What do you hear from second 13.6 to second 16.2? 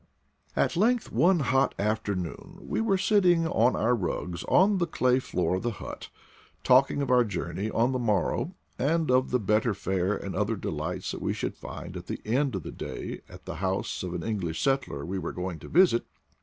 house of an English settler we were going to visit.